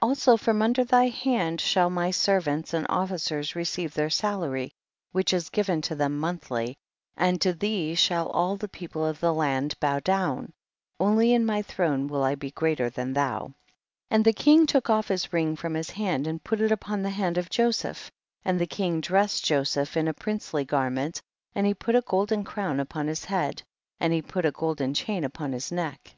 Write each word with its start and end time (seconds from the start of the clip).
22. 0.00 0.08
Also 0.10 0.36
from 0.36 0.60
under 0.60 0.82
thy 0.82 1.06
hand 1.06 1.60
shall 1.60 1.88
my 1.88 2.10
servants 2.10 2.74
and 2.74 2.84
officers 2.88 3.54
receive 3.54 3.94
their 3.94 4.10
salary 4.10 4.72
which 5.12 5.32
is 5.32 5.50
given 5.50 5.80
to 5.80 5.94
them 5.94 6.18
month 6.18 6.50
ly, 6.50 6.74
and 7.16 7.40
to 7.40 7.52
thee 7.52 7.92
sliall 7.94 8.28
all 8.34 8.56
the 8.56 8.66
people 8.66 9.06
of 9.06 9.20
the 9.20 9.32
land 9.32 9.78
bow 9.78 10.00
down; 10.00 10.52
only 10.98 11.32
in 11.32 11.46
my 11.46 11.62
throne 11.62 12.08
will 12.08 12.24
I 12.24 12.34
be 12.34 12.50
greater 12.50 12.90
than 12.90 13.12
thou. 13.12 13.54
23. 14.08 14.08
And 14.10 14.24
the 14.24 14.32
king 14.32 14.66
took 14.66 14.90
off 14.90 15.06
his 15.06 15.32
ring 15.32 15.54
from 15.54 15.74
his 15.74 15.90
hand 15.90 16.26
and 16.26 16.42
put 16.42 16.60
it 16.60 16.72
upon 16.72 17.02
the 17.02 17.10
hand 17.10 17.38
of 17.38 17.48
Joseph, 17.48 18.10
and 18.44 18.60
the 18.60 18.66
king 18.66 19.00
dressed 19.00 19.44
Joseph 19.44 19.96
in 19.96 20.08
a 20.08 20.12
princely 20.12 20.64
garment, 20.64 21.22
and 21.54 21.64
he 21.64 21.72
put 21.72 21.94
a 21.94 22.00
golden 22.00 22.42
crown 22.42 22.80
upon 22.80 23.06
his 23.06 23.26
head, 23.26 23.62
and 24.00 24.12
he 24.12 24.22
put 24.22 24.44
a 24.44 24.50
golden 24.50 24.92
chain 24.92 25.22
upon 25.22 25.52
his 25.52 25.70
neck. 25.70 26.16